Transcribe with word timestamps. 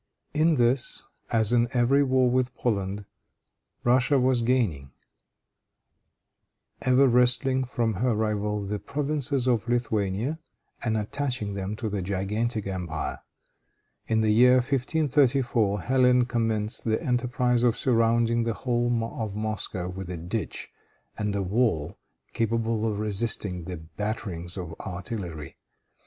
In 0.33 0.55
this, 0.55 1.03
as 1.29 1.53
in 1.53 1.67
every 1.73 2.01
war 2.01 2.27
with 2.27 2.55
Poland, 2.55 3.05
Russia 3.83 4.17
was 4.19 4.41
gaining, 4.41 4.89
ever 6.81 7.07
wresting 7.07 7.65
from 7.65 7.93
her 8.01 8.15
rival 8.15 8.61
the 8.65 8.79
provinces 8.79 9.45
of 9.45 9.69
Lithuania, 9.69 10.39
and 10.81 10.97
attaching 10.97 11.53
them 11.53 11.75
to 11.75 11.87
the 11.87 12.01
gigantic 12.01 12.65
empire. 12.65 13.19
In 14.07 14.21
the 14.21 14.31
year 14.31 14.53
1534, 14.55 15.81
Hélène 15.81 16.27
commenced 16.27 16.83
the 16.83 16.99
enterprise 16.99 17.61
of 17.61 17.77
surrounding 17.77 18.41
the 18.41 18.55
whole 18.55 19.07
of 19.19 19.35
Moscow 19.35 19.87
with 19.87 20.09
a 20.09 20.17
ditch, 20.17 20.69
and 21.15 21.35
a 21.35 21.43
wall 21.43 21.99
capable 22.33 22.87
of 22.91 22.97
resisting 22.97 23.65
the 23.65 23.77
batterings 23.77 24.57
of 24.57 24.73
artillery. 24.81 25.57